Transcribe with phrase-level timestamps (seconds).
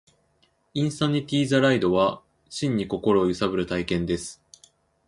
[0.73, 4.41] インサニティ・ザ・ライドは、真に心を揺さぶる体験です